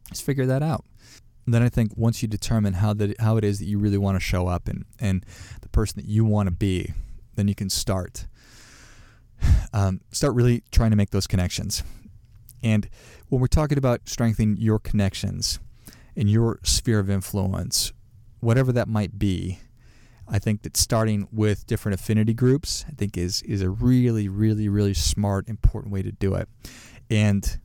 Just 0.10 0.24
figure 0.24 0.46
that 0.46 0.64
out 0.64 0.86
then 1.46 1.62
I 1.62 1.70
think 1.70 1.92
once 1.98 2.22
you 2.22 2.28
determine 2.28 2.74
how 2.74 2.94
that 2.94 3.20
how 3.20 3.38
it 3.38 3.44
is 3.44 3.60
that 3.60 3.66
you 3.66 3.78
really 3.78 3.98
want 3.98 4.16
to 4.16 4.20
show 4.20 4.48
up 4.48 4.68
and 4.68 4.86
and 5.00 5.26
the 5.62 5.70
person 5.70 6.02
that 6.02 6.08
you 6.08 6.24
want 6.26 6.48
to 6.48 6.52
be, 6.52 6.94
then 7.36 7.48
you 7.48 7.56
can 7.56 7.70
start 7.70 8.28
um, 9.74 10.02
start 10.12 10.34
really 10.36 10.64
trying 10.72 10.92
to 10.92 10.96
make 10.96 11.10
those 11.10 11.28
connections. 11.28 11.84
And 12.62 12.90
when 13.28 13.42
we're 13.42 13.48
talking 13.48 13.78
about 13.78 14.08
strengthening 14.08 14.58
your 14.58 14.80
connections 14.80 15.60
in 16.16 16.28
your 16.28 16.60
sphere 16.64 17.00
of 17.00 17.10
influence, 17.10 17.92
whatever 18.40 18.72
that 18.72 18.88
might 18.88 19.20
be, 19.20 19.60
I 20.28 20.40
think 20.40 20.62
that 20.64 20.78
starting 20.78 21.28
with 21.32 21.68
different 21.68 22.00
affinity 22.00 22.34
groups, 22.34 22.86
I 22.88 22.92
think 22.92 23.18
is 23.18 23.42
is 23.44 23.62
a 23.62 23.70
really, 23.70 24.28
really, 24.28 24.70
really 24.70 24.94
smart, 24.94 25.48
important 25.48 25.94
way 25.94 26.02
to 26.02 26.12
do 26.12 26.36
it. 26.36 26.48
And 27.10 27.60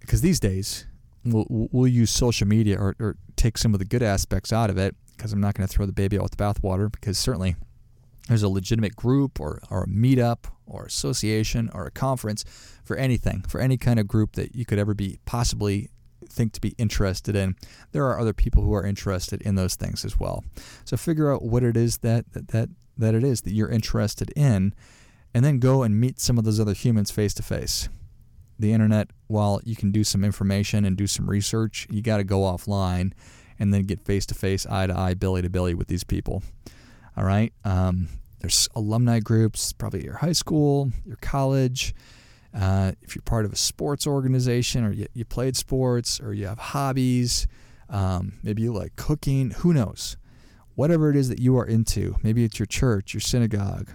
because 0.00 0.22
these 0.22 0.40
days, 0.40 0.86
we'll, 1.24 1.46
we'll 1.48 1.86
use 1.86 2.10
social 2.10 2.46
media 2.46 2.78
or, 2.78 2.96
or 2.98 3.16
take 3.36 3.58
some 3.58 3.74
of 3.74 3.78
the 3.78 3.84
good 3.84 4.02
aspects 4.02 4.52
out 4.52 4.70
of 4.70 4.78
it 4.78 4.96
because 5.16 5.32
I'm 5.32 5.40
not 5.40 5.54
going 5.54 5.68
to 5.68 5.72
throw 5.72 5.86
the 5.86 5.92
baby 5.92 6.16
out 6.16 6.22
with 6.24 6.36
the 6.36 6.42
bathwater 6.42 6.90
because 6.90 7.18
certainly 7.18 7.56
there's 8.28 8.42
a 8.42 8.48
legitimate 8.48 8.96
group 8.96 9.40
or, 9.40 9.60
or 9.70 9.84
a 9.84 9.86
meetup 9.86 10.46
or 10.66 10.84
association 10.84 11.70
or 11.74 11.86
a 11.86 11.90
conference 11.90 12.44
for 12.84 12.96
anything, 12.96 13.42
for 13.42 13.60
any 13.60 13.76
kind 13.76 14.00
of 14.00 14.08
group 14.08 14.32
that 14.32 14.54
you 14.54 14.64
could 14.64 14.78
ever 14.78 14.94
be 14.94 15.18
possibly 15.26 15.90
think 16.30 16.52
to 16.54 16.60
be 16.60 16.74
interested 16.78 17.36
in. 17.36 17.56
There 17.92 18.06
are 18.06 18.18
other 18.18 18.32
people 18.32 18.62
who 18.62 18.74
are 18.74 18.84
interested 18.84 19.42
in 19.42 19.54
those 19.54 19.74
things 19.74 20.04
as 20.04 20.18
well. 20.18 20.44
So 20.84 20.96
figure 20.96 21.32
out 21.32 21.42
what 21.42 21.62
it 21.62 21.76
is 21.76 21.98
that 21.98 22.32
that 22.32 22.48
that, 22.48 22.68
that 22.96 23.14
it 23.14 23.24
is 23.24 23.42
that 23.42 23.52
you're 23.52 23.70
interested 23.70 24.32
in 24.36 24.74
and 25.34 25.44
then 25.44 25.58
go 25.58 25.82
and 25.82 26.00
meet 26.00 26.20
some 26.20 26.38
of 26.38 26.44
those 26.44 26.60
other 26.60 26.74
humans 26.74 27.10
face 27.10 27.34
to 27.34 27.42
face 27.42 27.88
the 28.60 28.72
internet, 28.72 29.08
while 29.26 29.60
you 29.64 29.74
can 29.74 29.90
do 29.90 30.04
some 30.04 30.22
information 30.22 30.84
and 30.84 30.96
do 30.96 31.06
some 31.06 31.28
research, 31.28 31.86
you 31.90 32.02
got 32.02 32.18
to 32.18 32.24
go 32.24 32.40
offline 32.40 33.12
and 33.58 33.74
then 33.74 33.84
get 33.84 34.00
face 34.00 34.26
to 34.26 34.34
face, 34.34 34.66
eye 34.66 34.86
to 34.86 34.96
eye, 34.96 35.14
belly 35.14 35.42
to 35.42 35.50
belly 35.50 35.74
with 35.74 35.88
these 35.88 36.04
people. 36.04 36.42
All 37.16 37.24
right. 37.24 37.52
Um, 37.64 38.08
there's 38.40 38.68
alumni 38.74 39.20
groups, 39.20 39.72
probably 39.72 40.04
your 40.04 40.16
high 40.16 40.32
school, 40.32 40.90
your 41.04 41.16
college. 41.16 41.94
Uh, 42.54 42.92
if 43.02 43.14
you're 43.14 43.22
part 43.22 43.44
of 43.44 43.52
a 43.52 43.56
sports 43.56 44.06
organization 44.06 44.84
or 44.84 44.92
you, 44.92 45.06
you 45.14 45.24
played 45.24 45.56
sports 45.56 46.20
or 46.20 46.32
you 46.32 46.46
have 46.46 46.58
hobbies, 46.58 47.46
um, 47.88 48.34
maybe 48.42 48.62
you 48.62 48.72
like 48.72 48.96
cooking, 48.96 49.50
who 49.50 49.72
knows? 49.72 50.16
Whatever 50.74 51.10
it 51.10 51.16
is 51.16 51.28
that 51.28 51.38
you 51.38 51.56
are 51.58 51.66
into, 51.66 52.16
maybe 52.22 52.44
it's 52.44 52.58
your 52.58 52.66
church, 52.66 53.14
your 53.14 53.20
synagogue, 53.20 53.90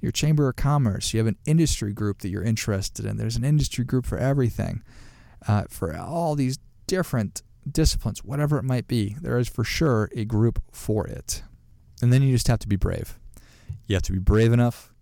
your 0.00 0.12
chamber 0.12 0.48
of 0.48 0.56
commerce, 0.56 1.12
you 1.12 1.18
have 1.18 1.26
an 1.26 1.38
industry 1.46 1.92
group 1.92 2.20
that 2.20 2.28
you're 2.28 2.42
interested 2.42 3.04
in. 3.04 3.16
There's 3.16 3.36
an 3.36 3.44
industry 3.44 3.84
group 3.84 4.06
for 4.06 4.18
everything, 4.18 4.82
uh, 5.46 5.64
for 5.68 5.96
all 5.96 6.34
these 6.34 6.58
different 6.86 7.42
disciplines, 7.70 8.24
whatever 8.24 8.58
it 8.58 8.64
might 8.64 8.86
be. 8.86 9.16
There 9.20 9.38
is 9.38 9.48
for 9.48 9.64
sure 9.64 10.10
a 10.14 10.24
group 10.24 10.62
for 10.70 11.06
it. 11.06 11.42
And 12.00 12.12
then 12.12 12.22
you 12.22 12.32
just 12.32 12.48
have 12.48 12.60
to 12.60 12.68
be 12.68 12.76
brave. 12.76 13.18
You 13.86 13.96
have 13.96 14.02
to 14.04 14.12
be 14.12 14.18
brave 14.18 14.52
enough 14.52 14.92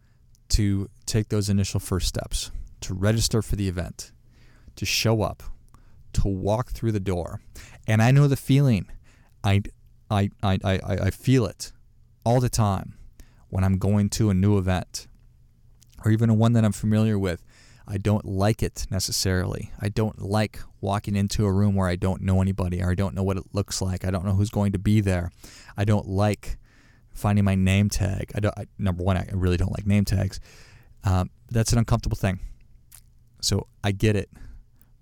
to 0.51 0.89
take 1.07 1.29
those 1.29 1.49
initial 1.49 1.81
first 1.81 2.07
steps, 2.07 2.51
to 2.83 2.95
register 2.95 3.43
for 3.43 3.57
the 3.57 3.69
event, 3.69 4.13
to 4.77 4.87
show 4.87 5.23
up, 5.23 5.43
to 6.15 6.29
walk 6.29 6.71
through 6.71 6.93
the 6.93 7.01
door. 7.01 7.41
And 7.87 8.03
I 8.03 8.11
know 8.11 8.29
the 8.29 8.37
feeling. 8.37 8.87
I, 9.45 9.63
I, 10.11 10.31
I, 10.43 10.59
I, 10.65 10.79
I 10.83 11.11
feel 11.11 11.47
it 11.47 11.73
all 12.25 12.41
the 12.41 12.49
time 12.49 12.95
when 13.49 13.65
I'm 13.65 13.79
going 13.79 14.09
to 14.11 14.31
a 14.31 14.35
new 14.35 14.59
event 14.59 15.07
or 16.05 16.11
even 16.11 16.31
a 16.31 16.35
one 16.35 16.53
that 16.55 16.65
I'm 16.65 16.73
familiar 16.73 17.19
with. 17.19 17.43
I 17.89 17.99
don't 17.99 18.25
like 18.25 18.63
it 18.65 18.87
necessarily. 18.91 19.71
I 19.81 19.89
don't 19.89 20.21
like 20.21 20.59
walking 20.81 21.15
into 21.15 21.45
a 21.45 21.53
room 21.53 21.77
where 21.77 21.89
I 21.89 21.95
don't 21.95 22.23
know 22.23 22.43
anybody 22.43 22.83
or 22.83 22.91
I 22.91 22.95
don't 22.95 23.15
know 23.15 23.23
what 23.23 23.37
it 23.37 23.45
looks 23.53 23.81
like. 23.81 24.05
I 24.05 24.11
don't 24.11 24.25
know 24.25 24.35
who's 24.35 24.51
going 24.51 24.73
to 24.73 24.79
be 24.79 25.01
there. 25.01 25.31
I 25.77 25.85
don't 25.85 26.09
like 26.09 26.59
finding 27.15 27.45
my 27.45 27.55
name 27.55 27.89
tag. 27.89 28.33
I 28.35 28.41
don't. 28.41 28.59
I, 28.59 28.67
number 28.79 29.05
one, 29.05 29.17
I 29.17 29.29
really 29.33 29.57
don't 29.57 29.73
like 29.73 29.87
name 29.87 30.05
tags. 30.05 30.41
Um, 31.05 31.31
that's 31.51 31.73
an 31.73 31.79
uncomfortable 31.79 32.17
thing. 32.17 32.41
So 33.47 33.69
I 33.85 33.93
get 33.93 34.17
it, 34.17 34.29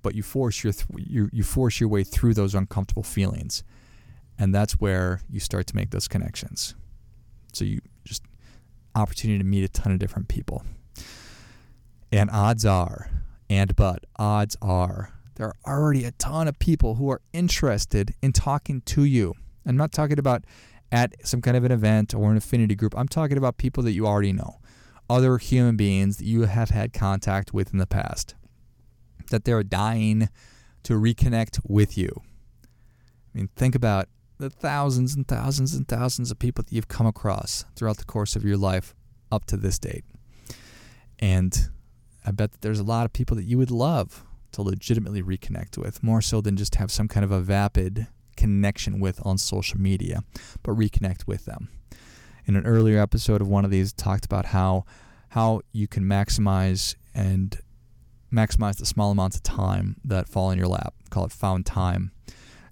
but 0.02 0.14
you 0.14 0.22
force 0.22 0.62
your 0.62 0.74
th- 0.74 0.86
you 0.98 1.30
you 1.32 1.42
force 1.42 1.80
your 1.80 1.88
way 1.88 2.04
through 2.04 2.34
those 2.34 2.54
uncomfortable 2.54 3.02
feelings, 3.02 3.64
and 4.38 4.54
that's 4.54 4.74
where 4.74 5.22
you 5.30 5.40
start 5.40 5.66
to 5.68 5.76
make 5.76 5.90
those 5.90 6.08
connections. 6.08 6.74
So 7.54 7.64
you 7.64 7.80
just 8.04 8.22
opportunity 8.94 9.38
to 9.38 9.44
meet 9.44 9.64
a 9.64 9.68
ton 9.68 9.92
of 9.92 9.98
different 9.98 10.28
people. 10.28 10.62
And 12.12 12.28
odds 12.30 12.66
are, 12.66 13.08
and 13.48 13.74
but 13.76 14.04
odds 14.16 14.58
are, 14.60 15.14
there 15.36 15.46
are 15.46 15.56
already 15.66 16.04
a 16.04 16.12
ton 16.12 16.46
of 16.46 16.58
people 16.58 16.96
who 16.96 17.10
are 17.10 17.22
interested 17.32 18.14
in 18.20 18.32
talking 18.32 18.82
to 18.82 19.04
you. 19.04 19.34
I'm 19.64 19.78
not 19.78 19.90
talking 19.90 20.18
about 20.18 20.44
at 20.92 21.14
some 21.26 21.40
kind 21.40 21.56
of 21.56 21.64
an 21.64 21.72
event 21.72 22.14
or 22.14 22.30
an 22.30 22.36
affinity 22.36 22.74
group. 22.74 22.94
I'm 22.94 23.08
talking 23.08 23.38
about 23.38 23.56
people 23.56 23.82
that 23.84 23.92
you 23.92 24.06
already 24.06 24.34
know, 24.34 24.60
other 25.08 25.38
human 25.38 25.76
beings 25.76 26.16
that 26.16 26.24
you 26.24 26.42
have 26.42 26.70
had 26.70 26.92
contact 26.92 27.52
with 27.52 27.72
in 27.72 27.78
the 27.78 27.86
past, 27.86 28.34
that 29.30 29.44
they're 29.44 29.62
dying 29.62 30.28
to 30.82 30.94
reconnect 30.94 31.60
with 31.66 31.96
you. 31.98 32.10
I 33.34 33.38
mean, 33.38 33.48
think 33.56 33.74
about 33.74 34.08
the 34.38 34.50
thousands 34.50 35.14
and 35.14 35.26
thousands 35.26 35.74
and 35.74 35.86
thousands 35.86 36.30
of 36.30 36.38
people 36.38 36.64
that 36.64 36.72
you've 36.72 36.88
come 36.88 37.06
across 37.06 37.64
throughout 37.76 37.98
the 37.98 38.04
course 38.04 38.36
of 38.36 38.44
your 38.44 38.56
life 38.56 38.94
up 39.30 39.44
to 39.46 39.56
this 39.56 39.78
date. 39.78 40.04
And 41.18 41.70
I 42.24 42.30
bet 42.30 42.52
that 42.52 42.60
there's 42.62 42.80
a 42.80 42.84
lot 42.84 43.04
of 43.04 43.12
people 43.12 43.36
that 43.36 43.44
you 43.44 43.58
would 43.58 43.70
love 43.70 44.24
to 44.52 44.62
legitimately 44.62 45.22
reconnect 45.22 45.76
with, 45.76 46.02
more 46.02 46.20
so 46.20 46.40
than 46.40 46.56
just 46.56 46.76
have 46.76 46.90
some 46.90 47.08
kind 47.08 47.24
of 47.24 47.30
a 47.30 47.40
vapid 47.40 48.06
connection 48.36 49.00
with 49.00 49.24
on 49.24 49.38
social 49.38 49.80
media, 49.80 50.22
but 50.62 50.72
reconnect 50.72 51.26
with 51.26 51.44
them. 51.44 51.68
In 52.46 52.56
an 52.56 52.66
earlier 52.66 53.00
episode 53.00 53.40
of 53.40 53.48
one 53.48 53.64
of 53.64 53.70
these, 53.70 53.92
talked 53.92 54.24
about 54.24 54.46
how 54.46 54.84
how 55.30 55.62
you 55.72 55.88
can 55.88 56.04
maximize 56.04 56.94
and 57.14 57.58
maximize 58.32 58.76
the 58.76 58.86
small 58.86 59.10
amounts 59.10 59.36
of 59.36 59.42
time 59.42 59.96
that 60.04 60.28
fall 60.28 60.50
in 60.50 60.58
your 60.58 60.68
lap. 60.68 60.94
Call 61.10 61.24
it 61.24 61.32
found 61.32 61.66
time. 61.66 62.12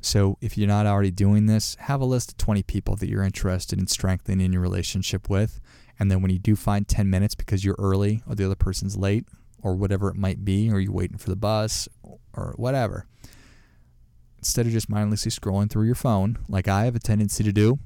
So 0.00 0.36
if 0.40 0.58
you're 0.58 0.68
not 0.68 0.86
already 0.86 1.10
doing 1.10 1.46
this, 1.46 1.76
have 1.80 2.00
a 2.00 2.04
list 2.04 2.32
of 2.32 2.36
20 2.36 2.62
people 2.64 2.96
that 2.96 3.08
you're 3.08 3.22
interested 3.22 3.78
in 3.78 3.86
strengthening 3.86 4.52
your 4.52 4.62
relationship 4.62 5.30
with. 5.30 5.60
And 5.98 6.10
then 6.10 6.22
when 6.22 6.30
you 6.30 6.38
do 6.38 6.56
find 6.56 6.86
10 6.86 7.08
minutes 7.08 7.34
because 7.34 7.64
you're 7.64 7.76
early 7.78 8.22
or 8.28 8.34
the 8.34 8.44
other 8.44 8.56
person's 8.56 8.96
late 8.96 9.26
or 9.62 9.74
whatever 9.74 10.08
it 10.08 10.16
might 10.16 10.44
be, 10.44 10.70
or 10.70 10.80
you're 10.80 10.92
waiting 10.92 11.18
for 11.18 11.30
the 11.30 11.36
bus 11.36 11.88
or 12.32 12.54
whatever, 12.56 13.06
instead 14.38 14.66
of 14.66 14.72
just 14.72 14.88
mindlessly 14.88 15.30
scrolling 15.30 15.70
through 15.70 15.86
your 15.86 15.94
phone, 15.94 16.36
like 16.48 16.66
I 16.66 16.84
have 16.84 16.96
a 16.96 17.00
tendency 17.00 17.44
to 17.44 17.52
do, 17.52 17.78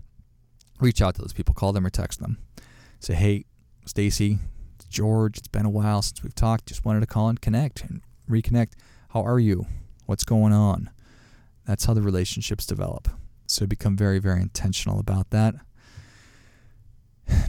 reach 0.80 1.02
out 1.02 1.14
to 1.14 1.22
those 1.22 1.32
people, 1.32 1.54
call 1.54 1.72
them 1.72 1.86
or 1.86 1.90
text 1.90 2.20
them. 2.20 2.38
Say, 3.00 3.14
hey, 3.14 3.44
Stacy, 3.84 4.38
it's 4.74 4.86
George. 4.86 5.38
It's 5.38 5.48
been 5.48 5.66
a 5.66 5.70
while 5.70 6.02
since 6.02 6.22
we've 6.22 6.34
talked. 6.34 6.66
Just 6.66 6.84
wanted 6.84 7.00
to 7.00 7.06
call 7.06 7.28
and 7.28 7.40
connect 7.40 7.82
and 7.82 8.02
reconnect. 8.28 8.72
How 9.10 9.22
are 9.22 9.38
you? 9.38 9.66
What's 10.06 10.24
going 10.24 10.52
on? 10.52 10.90
That's 11.66 11.84
how 11.84 11.94
the 11.94 12.02
relationships 12.02 12.66
develop. 12.66 13.08
So 13.46 13.66
become 13.66 13.96
very, 13.96 14.18
very 14.18 14.40
intentional 14.40 14.98
about 14.98 15.30
that. 15.30 15.54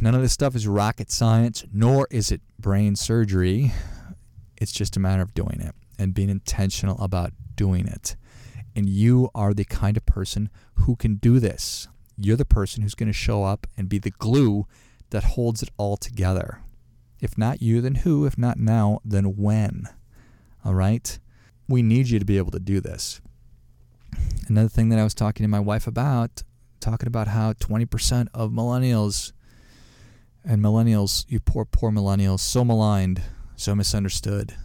None 0.02 0.16
of 0.16 0.22
this 0.22 0.34
stuff 0.34 0.56
is 0.56 0.68
rocket 0.68 1.12
science, 1.12 1.64
nor 1.72 2.08
is 2.10 2.32
it 2.32 2.42
brain 2.60 2.96
surgery. 2.96 3.74
It's 4.58 4.72
just 4.72 4.98
a 4.98 5.00
matter 5.00 5.22
of 5.22 5.34
doing 5.34 5.62
it 5.62 5.76
and 6.00 6.14
being 6.14 6.30
intentional 6.30 7.00
about 7.00 7.32
doing 7.56 7.88
it. 7.88 8.16
And 8.76 8.88
you 8.90 9.30
are 9.36 9.54
the 9.54 9.66
kind 9.66 9.98
of 9.98 10.06
person 10.06 10.50
who 10.76 10.96
can 10.96 11.16
do 11.16 11.40
this. 11.40 11.88
You're 12.18 12.38
the 12.38 12.46
person 12.46 12.82
who's 12.82 12.96
going 12.96 13.08
to 13.08 13.14
show 13.14 13.44
up 13.44 13.68
and 13.78 13.88
be 13.88 14.00
the 14.00 14.12
glue 14.12 14.66
that 15.12 15.24
holds 15.24 15.62
it 15.62 15.70
all 15.78 15.98
together. 15.98 16.62
If 17.22 17.38
not 17.38 17.62
you, 17.62 17.82
then 17.82 17.96
who? 17.96 18.26
If 18.26 18.38
not 18.38 18.60
now, 18.60 19.00
then 19.06 19.38
when? 19.38 19.88
All 20.66 20.74
right? 20.74 21.18
We 21.68 21.82
need 21.82 22.10
you 22.10 22.20
to 22.20 22.26
be 22.26 22.38
able 22.38 22.52
to 22.52 22.60
do 22.60 22.80
this. 22.80 23.22
Another 24.48 24.70
thing 24.70 24.90
that 24.90 25.00
I 25.00 25.04
was 25.04 25.14
talking 25.14 25.44
to 25.44 25.48
my 25.48 25.60
wife 25.60 25.88
about, 25.88 26.44
talking 26.80 27.08
about 27.08 27.28
how 27.28 27.54
20% 27.54 28.28
of 28.34 28.52
millennials 28.52 29.34
and 30.46 30.64
millennials, 30.64 31.26
you 31.28 31.40
poor, 31.40 31.66
poor 31.66 31.92
millennials, 31.92 32.40
so 32.40 32.64
maligned, 32.64 33.22
so 33.56 33.76
misunderstood, 33.76 34.56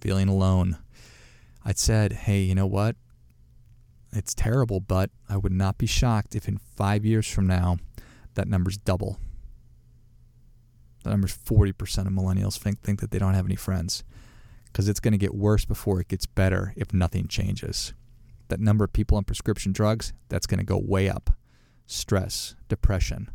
feeling 0.00 0.28
alone. 0.28 0.78
I'd 1.64 1.78
said, 1.78 2.12
hey, 2.12 2.40
you 2.42 2.54
know 2.54 2.66
what? 2.66 2.96
It's 4.14 4.34
terrible, 4.34 4.80
but 4.80 5.10
I 5.28 5.36
would 5.36 5.52
not 5.52 5.78
be 5.78 5.86
shocked 5.86 6.34
if 6.34 6.48
in 6.48 6.58
five 6.58 7.04
years 7.04 7.28
from 7.28 7.46
now 7.46 7.78
that 8.34 8.48
number's 8.48 8.76
double. 8.76 9.18
That 11.02 11.10
number's 11.10 11.36
40% 11.36 12.06
of 12.06 12.12
millennials 12.12 12.56
think, 12.56 12.80
think 12.82 13.00
that 13.00 13.10
they 13.10 13.18
don't 13.18 13.34
have 13.34 13.46
any 13.46 13.56
friends 13.56 14.04
because 14.66 14.88
it's 14.88 15.00
going 15.00 15.12
to 15.12 15.18
get 15.18 15.34
worse 15.34 15.64
before 15.64 16.00
it 16.00 16.08
gets 16.08 16.26
better 16.26 16.72
if 16.76 16.94
nothing 16.94 17.28
changes. 17.28 17.92
That 18.48 18.60
number 18.60 18.84
of 18.84 18.92
people 18.92 19.16
on 19.16 19.24
prescription 19.24 19.72
drugs, 19.72 20.12
that's 20.28 20.46
going 20.46 20.58
to 20.58 20.64
go 20.64 20.78
way 20.78 21.08
up. 21.08 21.30
Stress, 21.86 22.54
depression, 22.68 23.30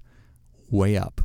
way 0.69 0.97
up 0.97 1.21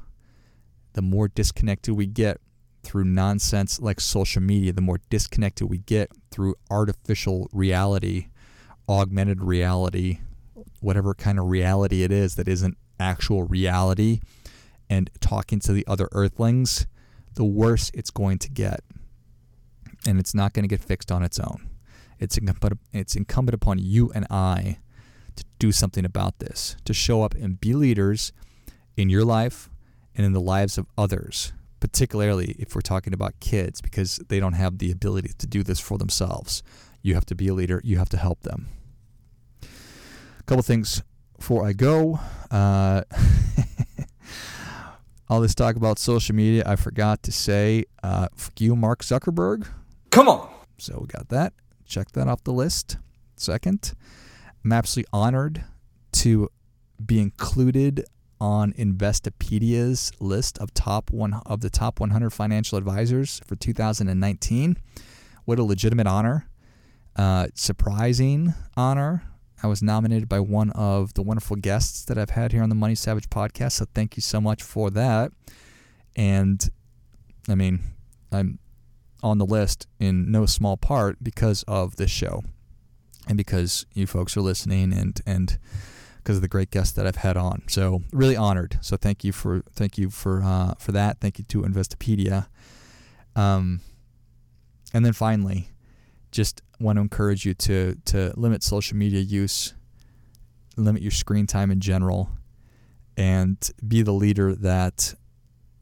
the 0.94 1.02
more 1.02 1.28
disconnected 1.28 1.94
we 1.94 2.06
get 2.06 2.40
through 2.82 3.04
nonsense 3.04 3.80
like 3.80 4.00
social 4.00 4.40
media, 4.40 4.72
the 4.72 4.80
more 4.80 5.00
disconnected 5.10 5.68
we 5.68 5.78
get 5.78 6.10
through 6.30 6.54
artificial 6.70 7.48
reality, 7.52 8.28
augmented 8.88 9.42
reality, 9.42 10.20
whatever 10.80 11.14
kind 11.14 11.38
of 11.38 11.46
reality 11.46 12.02
it 12.02 12.12
is 12.12 12.36
that 12.36 12.48
isn't 12.48 12.76
actual 13.00 13.42
reality, 13.44 14.20
and 14.88 15.10
talking 15.20 15.58
to 15.60 15.72
the 15.72 15.86
other 15.86 16.08
earthlings, 16.12 16.86
the 17.34 17.44
worse 17.44 17.90
it's 17.94 18.10
going 18.10 18.38
to 18.38 18.50
get. 18.50 18.80
And 20.06 20.20
it's 20.20 20.34
not 20.34 20.52
going 20.52 20.64
to 20.64 20.68
get 20.68 20.84
fixed 20.84 21.10
on 21.10 21.22
its 21.22 21.38
own. 21.38 21.70
It's 22.18 22.36
incumbent, 22.36 22.78
it's 22.92 23.16
incumbent 23.16 23.54
upon 23.54 23.78
you 23.78 24.12
and 24.14 24.26
I 24.30 24.78
to 25.36 25.44
do 25.58 25.72
something 25.72 26.04
about 26.04 26.38
this, 26.38 26.76
to 26.84 26.94
show 26.94 27.22
up 27.22 27.34
and 27.34 27.60
be 27.60 27.72
leaders 27.72 28.32
in 28.96 29.08
your 29.08 29.24
life, 29.24 29.68
and 30.14 30.24
in 30.24 30.32
the 30.32 30.40
lives 30.40 30.78
of 30.78 30.86
others, 30.96 31.52
particularly 31.80 32.54
if 32.58 32.74
we're 32.74 32.80
talking 32.80 33.12
about 33.12 33.40
kids, 33.40 33.80
because 33.80 34.20
they 34.28 34.38
don't 34.38 34.52
have 34.52 34.78
the 34.78 34.92
ability 34.92 35.32
to 35.38 35.46
do 35.46 35.64
this 35.64 35.80
for 35.80 35.98
themselves. 35.98 36.62
You 37.04 37.12
have 37.12 37.26
to 37.26 37.34
be 37.34 37.48
a 37.48 37.54
leader, 37.54 37.82
you 37.84 37.98
have 37.98 38.08
to 38.08 38.16
help 38.16 38.40
them. 38.40 38.66
A 39.62 40.42
couple 40.46 40.62
things 40.62 41.02
before 41.36 41.66
I 41.66 41.74
go. 41.74 42.18
Uh, 42.50 43.02
all 45.28 45.42
this 45.42 45.54
talk 45.54 45.76
about 45.76 45.98
social 45.98 46.34
media, 46.34 46.62
I 46.64 46.76
forgot 46.76 47.22
to 47.24 47.30
say, 47.30 47.84
uh, 48.02 48.28
fuck 48.34 48.58
you, 48.58 48.74
Mark 48.74 49.02
Zuckerberg. 49.02 49.66
Come 50.08 50.28
on. 50.28 50.48
So 50.78 51.00
we 51.02 51.06
got 51.06 51.28
that. 51.28 51.52
Check 51.84 52.12
that 52.12 52.26
off 52.26 52.42
the 52.42 52.54
list. 52.54 52.96
Second, 53.36 53.92
I'm 54.64 54.72
absolutely 54.72 55.10
honored 55.12 55.62
to 56.12 56.48
be 57.04 57.20
included 57.20 58.06
on 58.40 58.72
Investopedia's 58.78 60.10
list 60.20 60.56
of 60.56 60.72
top 60.72 61.10
one 61.10 61.42
of 61.44 61.60
the 61.60 61.68
top 61.68 62.00
100 62.00 62.30
financial 62.30 62.78
advisors 62.78 63.42
for 63.46 63.56
2019. 63.56 64.78
What 65.44 65.58
a 65.58 65.64
legitimate 65.64 66.06
honor, 66.06 66.48
uh, 67.16 67.48
surprising 67.54 68.54
honor. 68.76 69.22
I 69.62 69.66
was 69.66 69.82
nominated 69.82 70.28
by 70.28 70.40
one 70.40 70.70
of 70.70 71.14
the 71.14 71.22
wonderful 71.22 71.56
guests 71.56 72.04
that 72.04 72.18
I've 72.18 72.30
had 72.30 72.52
here 72.52 72.62
on 72.62 72.68
the 72.68 72.74
Money 72.74 72.94
Savage 72.94 73.30
podcast, 73.30 73.72
so 73.72 73.86
thank 73.94 74.16
you 74.16 74.20
so 74.20 74.40
much 74.40 74.62
for 74.62 74.90
that. 74.90 75.32
And 76.16 76.68
I 77.48 77.54
mean, 77.54 77.80
I'm 78.30 78.58
on 79.22 79.38
the 79.38 79.46
list 79.46 79.86
in 79.98 80.30
no 80.30 80.44
small 80.44 80.76
part 80.76 81.22
because 81.22 81.62
of 81.66 81.96
this 81.96 82.10
show 82.10 82.42
and 83.26 83.36
because 83.38 83.86
you 83.94 84.06
folks 84.06 84.36
are 84.36 84.42
listening 84.42 84.92
and 84.92 85.20
and 85.26 85.58
because 86.18 86.36
of 86.36 86.42
the 86.42 86.48
great 86.48 86.70
guests 86.70 86.92
that 86.94 87.06
I've 87.06 87.16
had 87.16 87.36
on. 87.36 87.62
So 87.68 88.02
really 88.12 88.36
honored. 88.36 88.78
So 88.80 88.96
thank 88.96 89.24
you 89.24 89.32
for 89.32 89.62
thank 89.74 89.98
you 89.98 90.10
for 90.10 90.42
uh, 90.42 90.74
for 90.78 90.92
that. 90.92 91.20
Thank 91.20 91.38
you 91.38 91.44
to 91.44 91.62
Investopedia. 91.62 92.46
Um, 93.36 93.80
and 94.92 95.04
then 95.04 95.12
finally, 95.12 95.70
just 96.34 96.62
want 96.80 96.96
to 96.96 97.00
encourage 97.00 97.46
you 97.46 97.54
to 97.54 97.96
to 98.06 98.32
limit 98.36 98.62
social 98.62 98.96
media 98.96 99.20
use, 99.20 99.74
limit 100.76 101.00
your 101.00 101.12
screen 101.12 101.46
time 101.46 101.70
in 101.70 101.80
general, 101.80 102.30
and 103.16 103.70
be 103.86 104.02
the 104.02 104.12
leader 104.12 104.54
that 104.54 105.14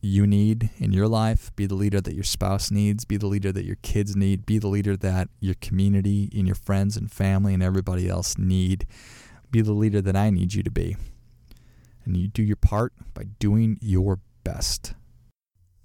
you 0.03 0.27
need 0.27 0.71
in 0.79 0.93
your 0.93 1.09
life, 1.09 1.55
be 1.57 1.65
the 1.65 1.77
leader 1.77 2.01
that 2.01 2.15
your 2.15 2.25
spouse 2.25 2.71
needs, 2.71 3.05
be 3.05 3.17
the 3.17 3.27
leader 3.27 3.53
that 3.53 3.65
your 3.65 3.77
kids 3.83 4.15
need, 4.15 4.45
be 4.45 4.59
the 4.59 4.69
leader 4.69 4.97
that 4.97 5.29
your 5.41 5.55
community 5.61 6.29
and 6.37 6.47
your 6.47 6.57
friends 6.57 6.97
and 6.97 7.11
family 7.11 7.55
and 7.55 7.63
everybody 7.63 8.09
else 8.09 8.37
need 8.37 8.87
be 9.51 9.61
the 9.61 9.73
leader 9.73 10.01
that 10.01 10.17
I 10.17 10.31
need 10.31 10.55
you 10.55 10.63
to 10.63 10.71
be. 10.71 10.97
And 12.05 12.17
you 12.17 12.27
do 12.27 12.43
your 12.43 12.57
part 12.57 12.93
by 13.15 13.25
doing 13.39 13.79
your 13.81 14.19
best. 14.43 14.95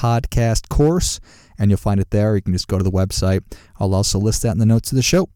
podcast 0.00 0.68
course, 0.70 1.20
and 1.58 1.70
you'll 1.70 1.78
find 1.78 2.00
it 2.00 2.10
there. 2.10 2.34
You 2.34 2.42
can 2.42 2.54
just 2.54 2.68
go 2.68 2.78
to 2.78 2.84
the 2.84 2.90
website. 2.90 3.42
I'll 3.78 3.94
also 3.94 4.18
list 4.18 4.42
that 4.42 4.52
in 4.52 4.58
the 4.58 4.66
notes 4.66 4.90
of 4.92 4.96
the 4.96 5.02
show. 5.02 5.28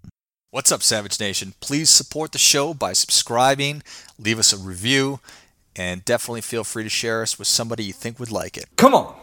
What's 0.51 0.73
up, 0.73 0.83
Savage 0.83 1.21
Nation? 1.21 1.55
Please 1.61 1.91
support 1.91 2.33
the 2.33 2.39
show 2.39 2.73
by 2.73 2.93
subscribing, 2.93 3.83
leave 4.19 4.39
us 4.39 4.53
a 4.53 4.57
review, 4.57 5.21
and 5.77 6.05
definitely 6.05 6.41
feel 6.41 6.65
free 6.65 6.85
to 6.85 6.89
share 6.89 7.23
us 7.23 7.39
with 7.39 7.49
somebody 7.49 7.85
you 7.85 7.93
think 7.93 8.19
would 8.21 8.31
like 8.31 8.57
it. 8.57 8.67
Come 8.77 8.95
on. 8.95 9.15